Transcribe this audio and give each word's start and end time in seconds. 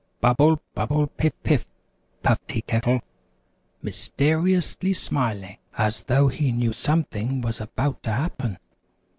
"Bubble! 0.19 0.59
Bubble! 0.73 1.05
Piff! 1.05 1.33
Piff!" 1.43 1.67
puffed 2.23 2.47
Tea 2.47 2.61
Kettle, 2.61 3.01
mys 3.83 4.09
ter 4.17 4.47
i 4.47 4.53
ous 4.57 4.75
ly 4.81 4.93
smiling 4.93 5.57
as 5.77 6.01
though 6.05 6.27
he 6.27 6.51
knew 6.51 6.73
something 6.73 7.39
was 7.39 7.61
about 7.61 8.01
to 8.01 8.11
happen. 8.11 8.57